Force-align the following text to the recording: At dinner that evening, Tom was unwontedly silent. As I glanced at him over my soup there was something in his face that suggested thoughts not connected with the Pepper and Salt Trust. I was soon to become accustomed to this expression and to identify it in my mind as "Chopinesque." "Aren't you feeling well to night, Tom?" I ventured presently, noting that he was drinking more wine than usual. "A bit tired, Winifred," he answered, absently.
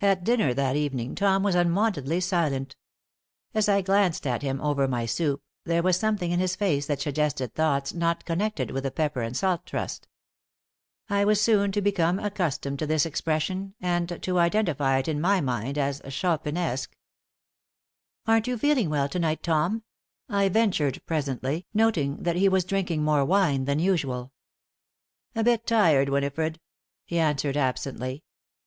At 0.00 0.24
dinner 0.24 0.54
that 0.54 0.74
evening, 0.74 1.14
Tom 1.14 1.42
was 1.42 1.54
unwontedly 1.54 2.20
silent. 2.22 2.76
As 3.52 3.68
I 3.68 3.82
glanced 3.82 4.26
at 4.26 4.40
him 4.40 4.58
over 4.62 4.88
my 4.88 5.04
soup 5.04 5.42
there 5.66 5.82
was 5.82 5.98
something 5.98 6.30
in 6.32 6.40
his 6.40 6.56
face 6.56 6.86
that 6.86 7.02
suggested 7.02 7.52
thoughts 7.54 7.92
not 7.92 8.24
connected 8.24 8.70
with 8.70 8.84
the 8.84 8.90
Pepper 8.90 9.20
and 9.20 9.36
Salt 9.36 9.66
Trust. 9.66 10.08
I 11.10 11.26
was 11.26 11.42
soon 11.42 11.72
to 11.72 11.82
become 11.82 12.18
accustomed 12.18 12.78
to 12.78 12.86
this 12.86 13.04
expression 13.04 13.74
and 13.82 14.16
to 14.22 14.38
identify 14.38 14.96
it 14.96 15.08
in 15.08 15.20
my 15.20 15.42
mind 15.42 15.76
as 15.76 16.00
"Chopinesque." 16.08 16.96
"Aren't 18.26 18.46
you 18.46 18.56
feeling 18.56 18.88
well 18.88 19.10
to 19.10 19.18
night, 19.18 19.42
Tom?" 19.42 19.82
I 20.26 20.48
ventured 20.48 21.02
presently, 21.04 21.66
noting 21.74 22.22
that 22.22 22.36
he 22.36 22.48
was 22.48 22.64
drinking 22.64 23.02
more 23.04 23.26
wine 23.26 23.66
than 23.66 23.78
usual. 23.78 24.32
"A 25.34 25.44
bit 25.44 25.66
tired, 25.66 26.08
Winifred," 26.08 26.60
he 27.04 27.18
answered, 27.18 27.58
absently. 27.58 28.24